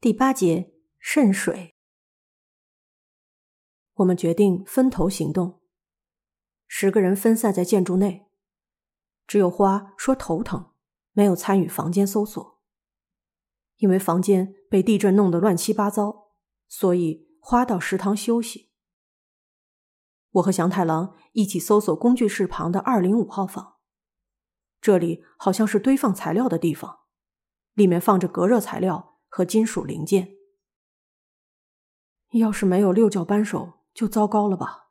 [0.00, 1.74] 第八节渗水。
[3.94, 5.60] 我们决定分头行动，
[6.68, 8.28] 十个人分散在建筑内，
[9.26, 10.70] 只有花说头疼，
[11.10, 12.60] 没有参与房间搜索。
[13.78, 16.28] 因为房间被地震弄得乱七八糟，
[16.68, 18.70] 所以花到食堂休息。
[20.30, 23.78] 我和祥太郎一起搜索工具室旁的二零五号房，
[24.80, 27.00] 这里好像是堆放材料的地方，
[27.74, 29.17] 里面放着隔热材料。
[29.28, 30.36] 和金属零件，
[32.32, 34.88] 要是没有六角扳手，就糟糕了吧？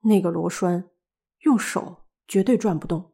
[0.00, 0.90] 那个螺栓
[1.40, 3.12] 用手绝对转不动。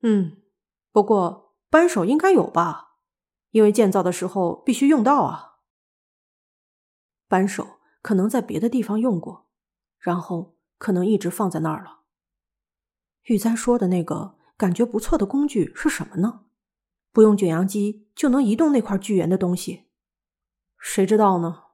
[0.00, 0.42] 嗯，
[0.90, 2.96] 不过扳手应该有吧？
[3.50, 5.58] 因为建造的时候必须用到啊。
[7.28, 9.48] 扳手可能在别的地方用过，
[9.98, 12.00] 然后可能一直放在那儿了。
[13.24, 16.46] 玉簪说的那个感觉不错的工具是什么呢？
[17.12, 19.90] 不用卷扬机就能移动那块巨圆的东西，
[20.78, 21.64] 谁知道呢？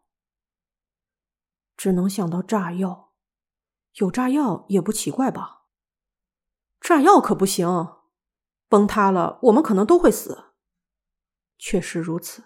[1.76, 3.12] 只能想到炸药，
[3.94, 5.66] 有炸药也不奇怪吧？
[6.80, 7.66] 炸药可不行，
[8.68, 10.46] 崩塌了我们可能都会死。
[11.56, 12.44] 确实如此。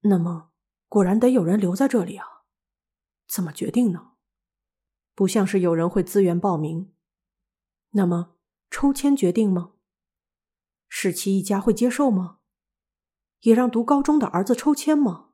[0.00, 0.50] 那么，
[0.88, 2.26] 果然得有人留在这里啊？
[3.28, 4.14] 怎么决定呢？
[5.14, 6.92] 不像是有人会自愿报名。
[7.90, 8.36] 那么，
[8.70, 9.74] 抽签决定吗？
[10.92, 12.40] 史奇一家会接受吗？
[13.42, 15.30] 也让读高中的儿子抽签吗？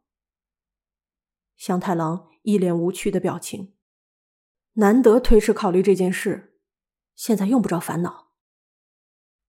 [1.56, 3.74] 香太郎一脸无趣的表情，
[4.74, 6.56] 难得推迟考虑这件事，
[7.16, 8.34] 现在用不着烦恼。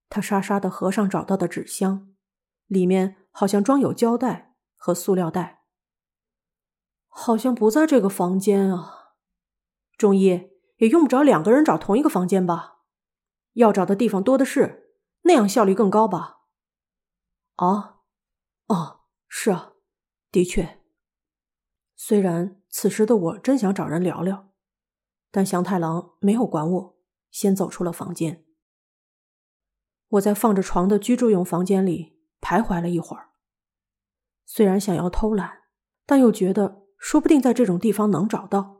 [0.09, 2.15] 他沙沙的合上找到的纸箱，
[2.67, 5.65] 里面好像装有胶带和塑料袋，
[7.07, 9.17] 好像不在这个房间啊。
[9.97, 12.77] 中医也用不着两个人找同一个房间吧？
[13.53, 14.85] 要找的地方多的是。
[15.27, 16.39] 那样效率更高吧？
[17.55, 17.99] 啊，
[18.67, 19.73] 哦，是啊，
[20.31, 20.79] 的确。
[21.95, 24.53] 虽然此时的我真想找人聊聊，
[25.29, 26.97] 但祥太郎没有管我，
[27.29, 28.45] 先走出了房间。
[30.07, 33.31] 我在放着床的居住用房间里徘徊了一会儿，
[34.45, 35.63] 虽然想要偷懒，
[36.05, 38.79] 但又觉得说不定在这种地方能找到，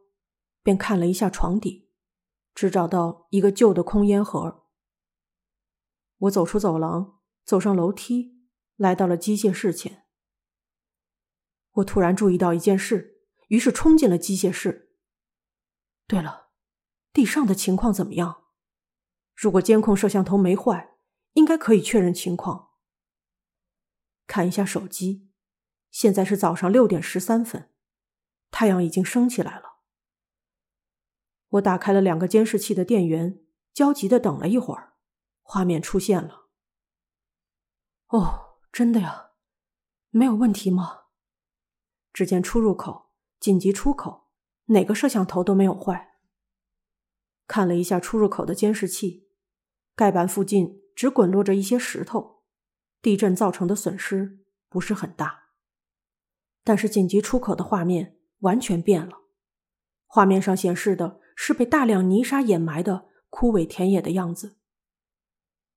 [0.63, 1.89] 便看了一下床底，
[2.55, 4.63] 只找到一个旧的空烟盒。
[6.17, 8.39] 我走出走廊，走上楼梯，
[8.75, 10.05] 来到了机械室前。
[11.73, 14.95] 我突然注意到一件事，于是冲进了机械室。
[16.07, 16.47] 对了，
[17.13, 18.45] 地上的情况怎么样？
[19.35, 20.95] 如果监控摄像头没坏，
[21.33, 22.69] 应该可以确认情况。
[24.25, 25.29] 看一下手机，
[25.91, 27.69] 现在是早上六点十三分，
[28.49, 29.77] 太阳已经升起来了。
[31.49, 34.96] 我打开了两个监视器的电源，焦急的等了一会儿。
[35.49, 36.47] 画面出现了。
[38.09, 39.31] 哦，真的呀，
[40.09, 41.03] 没有问题吗？
[42.11, 44.27] 只见出入口、紧急出口，
[44.65, 46.17] 哪个摄像头都没有坏。
[47.47, 49.29] 看了一下出入口的监视器，
[49.95, 52.43] 盖板附近只滚落着一些石头，
[53.01, 55.51] 地震造成的损失不是很大。
[56.65, 59.21] 但是紧急出口的画面完全变了，
[60.07, 64.57] 画面上显示的是被大量泥沙掩埋的枯萎田野的样子。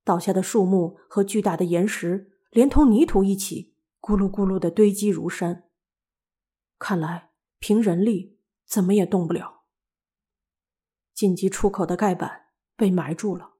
[0.05, 5.69] 倒下的树木和巨大的岩石，连同泥土一起咕噜咕噜的堆积如山。
[6.78, 9.65] 看来凭人力怎么也动不了。
[11.12, 13.56] 紧急出口的盖板被埋住了，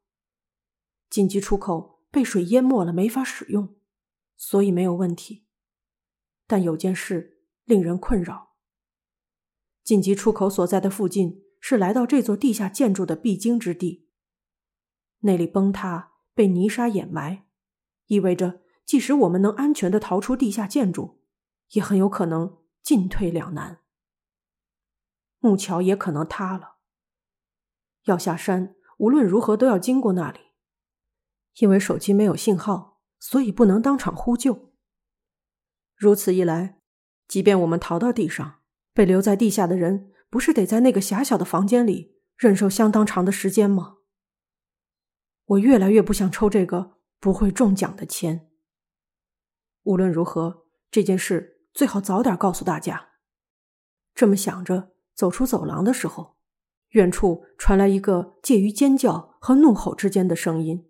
[1.11, 3.77] 紧急出口被水淹没了，没法使用，
[4.37, 5.45] 所以没有问题。
[6.47, 8.55] 但有件事令人困扰：
[9.85, 14.09] 紧急出口所在的附近是来到这座地下建筑的必经之地，
[15.21, 16.10] 那里崩塌。
[16.41, 17.45] 被泥沙掩埋，
[18.07, 21.21] 意味着即使我们能安全的逃出地下建筑，
[21.73, 23.81] 也很有可能进退两难。
[25.39, 26.77] 木桥也可能塌了。
[28.05, 30.39] 要下山，无论如何都要经过那里。
[31.57, 34.73] 因为手机没有信号，所以不能当场呼救。
[35.95, 36.81] 如此一来，
[37.29, 38.61] 即便我们逃到地上，
[38.95, 43.99] 被留在地下的人，不是得在那个狭小的房间里忍受相当长的时间吗？
[45.51, 48.49] 我越来越不想抽这个不会中奖的签。
[49.83, 53.09] 无论如何，这件事最好早点告诉大家。
[54.15, 56.37] 这么想着，走出走廊的时候，
[56.91, 60.89] 远处传来一个介于尖叫和怒吼之间的声音：“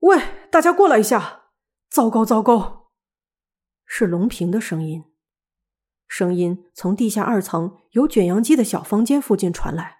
[0.00, 0.22] 喂，
[0.52, 1.46] 大家过来一下！
[1.90, 2.92] 糟糕，糟糕！”
[3.84, 5.04] 是龙平的声音。
[6.06, 9.97] 声音从地下二层有卷扬机的小房间附近传来。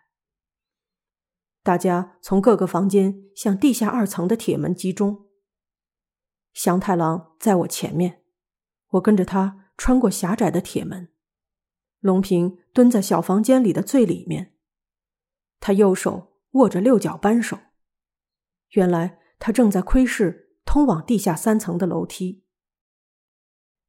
[1.69, 5.27] 大家从各个房间向地下二层的铁门集中。
[6.55, 8.23] 祥太郎在我前面，
[8.93, 11.11] 我跟着他穿过狭窄的铁门。
[12.01, 14.55] 龙平蹲在小房间里的最里面，
[15.61, 17.59] 他右手握着六角扳手。
[18.71, 22.47] 原来他正在窥视通往地下三层的楼梯。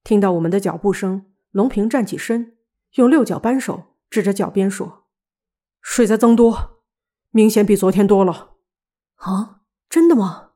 [0.03, 2.57] 听到我们的脚步声，龙平站起身，
[2.95, 5.07] 用六角扳手指着脚边说
[5.79, 6.78] ：“水在增多，
[7.31, 8.57] 明显比昨天多了。”
[9.17, 10.53] 啊，真的吗？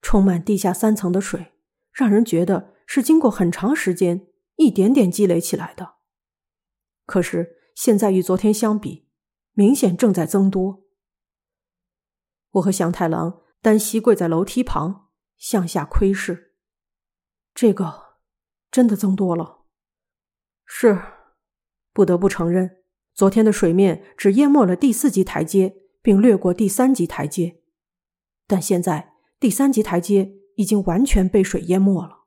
[0.00, 1.54] 充满地下三层的水，
[1.92, 5.96] 让人觉得是经过很长时间一点点积累起来的。
[7.06, 9.08] 可是现在与昨天相比，
[9.52, 10.84] 明显正在增多。
[12.52, 16.54] 我和祥太郎单膝跪在楼梯旁，向下窥视。
[17.52, 18.18] 这个
[18.70, 19.64] 真的增多了。
[20.64, 21.00] 是，
[21.92, 22.75] 不得不承认，
[23.16, 27.62] 昨天的水面只淹没了第四级台阶，并掠过第三级台阶，
[28.46, 32.26] 但现在第三级台阶已经完全被水淹没了。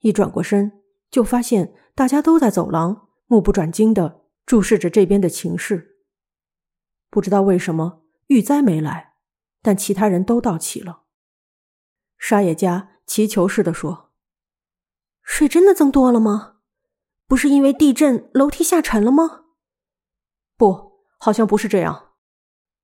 [0.00, 5.96] 一转过身，就发现大家都在走廊目不转睛的注视着这边的情势。
[7.08, 8.02] 不知道为什么。
[8.28, 9.14] 玉哉没来，
[9.60, 11.02] 但其他人都到齐了。
[12.16, 14.12] 沙野家祈求似的说
[15.22, 16.51] ：“水真的增多了吗？
[17.32, 19.44] 不是因为地震楼梯下沉了吗
[20.58, 22.12] ？”“不，好像不是这样。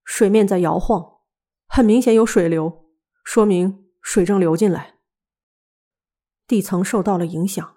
[0.05, 1.19] 水面在摇晃，
[1.67, 2.87] 很明显有水流，
[3.23, 5.01] 说明水正流进来。
[6.47, 7.77] 地层受到了影响，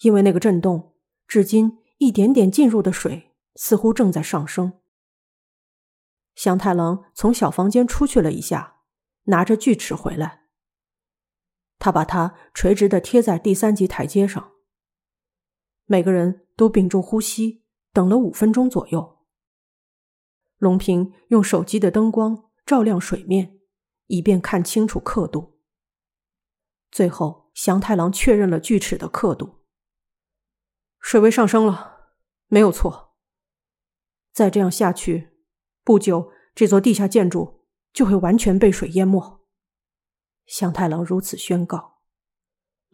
[0.00, 0.94] 因为那个震动，
[1.26, 4.74] 至今一点点进入的水似乎正在上升。”
[6.36, 8.82] 祥太郎从小房间出去了一下，
[9.22, 10.42] 拿着锯齿回来。
[11.78, 14.50] 他把它垂直的贴在第三级台阶上。
[15.86, 19.18] 每个人都屏住呼吸，等了五分钟左右。
[20.56, 23.58] 龙平用手机的灯光照亮水面，
[24.06, 25.60] 以便看清楚刻度。
[26.90, 29.64] 最后，祥太郎确认了锯齿的刻度。
[31.00, 32.14] 水位上升了，
[32.46, 33.16] 没有错。
[34.32, 35.30] 再这样下去。
[35.82, 39.44] 不久，这座地下建筑就会完全被水淹没。
[40.46, 41.93] 祥太郎如此宣告。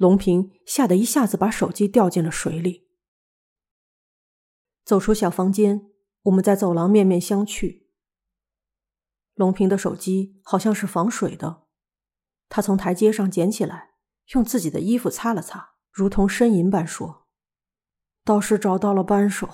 [0.01, 2.89] 龙平吓得一下子把手机掉进了水里。
[4.83, 5.91] 走出小房间，
[6.23, 7.83] 我们在走廊面面相觑。
[9.35, 11.65] 龙平的手机好像是防水的，
[12.49, 13.91] 他从台阶上捡起来，
[14.33, 17.27] 用自己的衣服擦了擦，如同呻吟般说
[18.25, 19.47] ：“倒是找到了扳手。”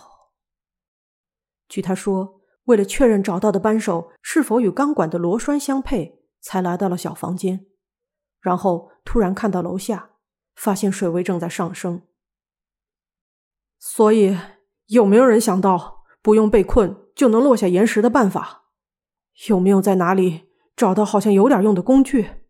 [1.69, 2.37] 据他说。
[2.67, 7.65] 为了确认找到的扳手是否与钢管的螺栓相配，才来到了小房间。
[8.41, 10.16] 然后突然看到楼下，
[10.57, 12.03] 发现水位正在上升。
[13.79, 14.37] 所以，
[14.87, 18.65] 有没有人想到不用被困就能落下岩石的办法？
[19.49, 22.49] 有没有在哪里找到好像有点用的工具？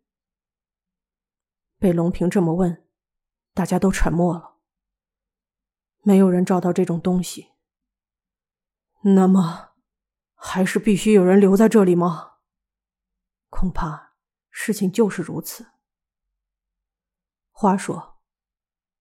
[1.77, 2.83] 被龙平这么问，
[3.53, 4.55] 大家都沉默了。
[6.01, 7.49] 没有人找到这种东西。
[9.01, 9.65] 那么。
[10.39, 12.33] 还是必须有人留在这里吗？
[13.49, 14.13] 恐怕
[14.51, 15.65] 事情就是如此。
[17.59, 18.19] 花说，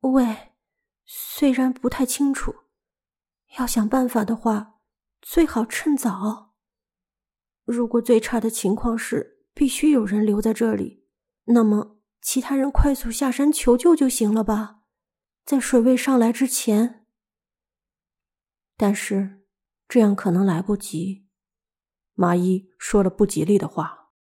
[0.01, 0.55] 喂，
[1.05, 2.55] 虽然不太清楚，
[3.59, 4.81] 要想办法的话，
[5.21, 6.55] 最好趁早。
[7.67, 11.07] 如果最差的情况是必须有人留在这里，
[11.45, 14.85] 那么其他人快速下山求救就行了吧，
[15.45, 17.07] 在水位上来之前。
[18.79, 19.45] 但是
[19.87, 21.29] 这样可能来不及。
[22.15, 24.15] 麻衣说了不吉利的话。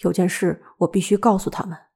[0.00, 1.86] 有件事我必须告诉他们，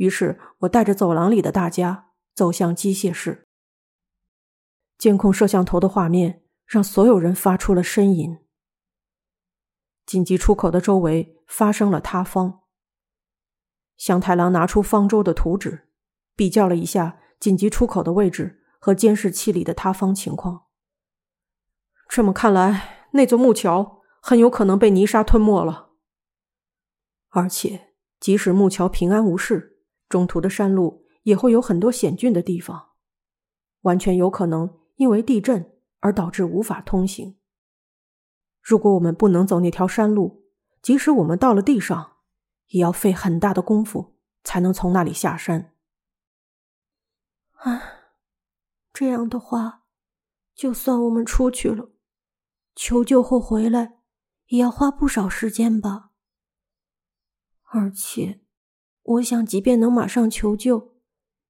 [0.00, 3.46] 于是我带着走廊里的大家走向机械室。
[4.96, 8.38] 监控摄像头的画面让所有人发出了呻吟。
[10.06, 12.62] 紧急出口的周围发生了塌方。
[13.98, 15.90] 祥太郎拿出方舟的图纸，
[16.34, 20.64] 比较了一下紧急出口的位置和监视器里的塌方情况。
[22.08, 22.96] 这么看来。
[23.12, 25.90] 那座木桥很有可能被泥沙吞没了，
[27.30, 27.88] 而且
[28.20, 29.79] 即使木桥平安无事，
[30.10, 32.90] 中途的山路也会有很多险峻的地方，
[33.82, 37.38] 完全有可能因为地震而导致无法通行。
[38.60, 40.44] 如果我们不能走那条山路，
[40.82, 42.18] 即使我们到了地上，
[42.68, 45.72] 也要费很大的功夫才能从那里下山。
[47.62, 47.80] 唉，
[48.92, 49.84] 这样的话，
[50.54, 51.92] 就算我们出去了。
[52.74, 54.00] 求救后回来，
[54.46, 56.10] 也要花不少时间吧。
[57.72, 58.40] 而且，
[59.02, 60.94] 我想，即便能马上求救，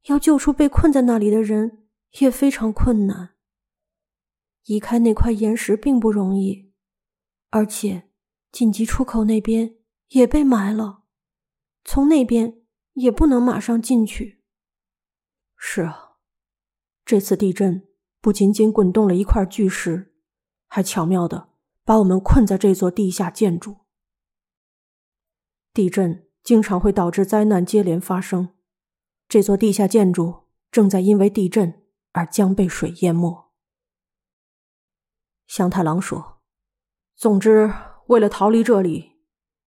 [0.04, 1.88] 要救出被困在那里的人
[2.20, 3.36] 也非常困难。
[4.64, 6.72] 移开那块岩石并不容易，
[7.50, 8.10] 而且
[8.52, 9.76] 紧急出口那边
[10.08, 11.04] 也被埋了，
[11.84, 12.62] 从那边
[12.94, 14.42] 也不能马上进去。
[15.56, 16.18] 是啊，
[17.04, 17.88] 这次地震
[18.20, 20.14] 不仅仅滚动了一块巨石，
[20.68, 21.50] 还巧妙的
[21.84, 23.78] 把我们困在这座地下建筑。
[25.72, 28.50] 地震经常会导致灾难接连发生，
[29.28, 31.82] 这座地下建筑正在因为地震
[32.12, 33.50] 而将被水淹没。
[35.46, 36.40] 祥太郎说
[37.16, 37.72] ：“总之，
[38.06, 39.10] 为了逃离这里。”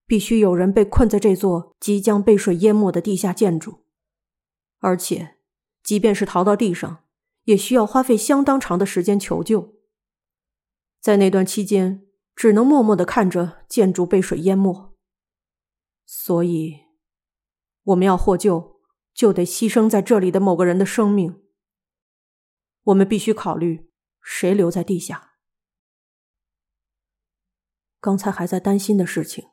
[0.05, 3.85] 必须有人被困在这座即将被水淹没的地下建筑，
[4.79, 5.37] 而且，
[5.81, 7.05] 即便是逃到地上，
[7.45, 9.75] 也需要花费相当长的时间求救。
[10.99, 14.92] 在那段期间，只能默默的看着建筑被水淹没。
[16.05, 16.81] 所以，
[17.83, 18.81] 我们要获救，
[19.13, 21.43] 就得牺牲在这里的某个人的生命。
[22.83, 23.91] 我们必须考虑
[24.21, 25.35] 谁留在地下。
[27.99, 29.49] 刚才还在担心的事情。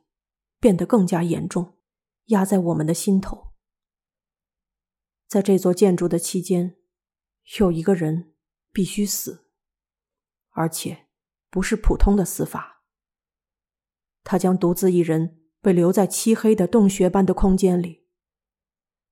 [0.61, 1.79] 变得更加严重，
[2.25, 3.55] 压在我们的心头。
[5.25, 6.77] 在这座建筑的期间，
[7.57, 8.35] 有一个人
[8.71, 9.49] 必须死，
[10.51, 11.07] 而且
[11.49, 12.83] 不是普通的死法。
[14.23, 18.03] 他将独自一人被留在漆黑的洞穴般的空间里，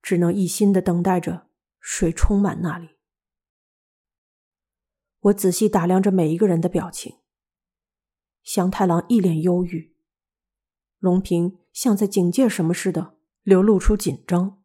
[0.01, 1.47] 只能一心的等待着
[1.79, 2.97] 水充满那里。
[5.19, 7.17] 我仔细打量着每一个人的表情，
[8.41, 9.95] 祥太郎一脸忧郁。
[10.97, 14.61] 龙平像在警戒什么似的，流露出紧张。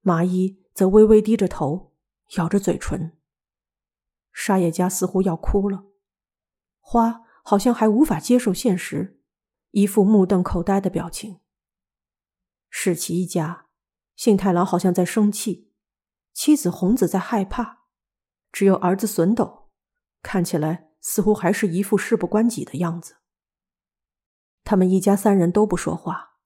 [0.00, 1.94] 麻衣则微微低着头，
[2.36, 3.18] 咬着嘴唇。
[4.32, 5.86] 沙野家似乎要哭了，
[6.78, 9.15] 花好像还无法接受现实，
[9.76, 11.40] 一副目瞪口呆的表情。
[12.70, 13.66] 世奇一家，
[14.14, 15.70] 幸太郎好像在生气，
[16.32, 17.80] 妻子红子在害怕，
[18.50, 19.68] 只有儿子隼斗，
[20.22, 23.16] 看起来似乎还是一副事不关己的样子。
[24.64, 26.38] 他们一家三人都不说话，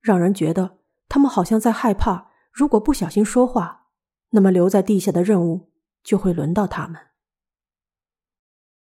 [0.00, 0.78] 让人觉得
[1.08, 3.88] 他们好像在害怕，如果不小心说话，
[4.30, 5.72] 那么留在地下的任务
[6.04, 7.08] 就会轮到他们。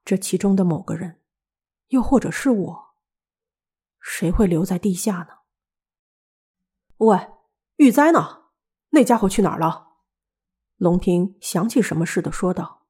[0.05, 1.19] 这其中的某个人，
[1.89, 2.90] 又或者是我，
[4.01, 5.37] 谁会留在地下呢？
[6.97, 7.29] 喂，
[7.77, 8.41] 玉哉呢？
[8.89, 9.89] 那家伙去哪儿了？
[10.75, 12.87] 龙平想起什么似的说道：“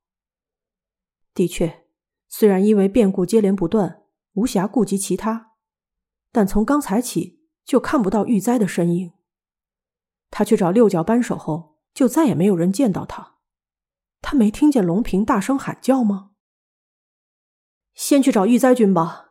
[1.35, 1.85] 的确，
[2.27, 4.03] 虽然因为变故接连不断，
[4.33, 5.51] 无暇顾及其他。”
[6.31, 9.11] 但从刚才起就看不到玉哉的身影。
[10.29, 13.35] 他去找六角扳手后，就再也没有人见到他。
[14.21, 16.31] 他没听见龙平大声喊叫吗？
[17.93, 19.30] 先去找玉哉君吧。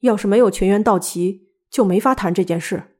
[0.00, 2.96] 要是没有全员到齐，就没法谈这件事。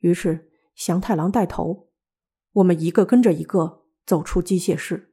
[0.00, 1.88] 于是祥太郎带头，
[2.52, 5.11] 我们一个跟着一个走出机械室。